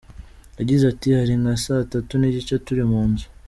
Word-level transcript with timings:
Yagize 0.59 0.83
ati 0.91 1.07
“Hari 1.17 1.33
nka 1.41 1.53
saa 1.63 1.89
tatu 1.91 2.13
n’igice 2.17 2.53
turi 2.65 2.83
mu 2.91 3.01
nzu. 3.09 3.27